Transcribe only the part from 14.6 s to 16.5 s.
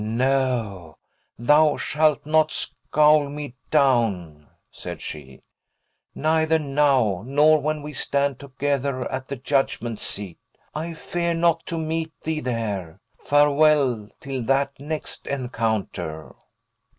next encounter!"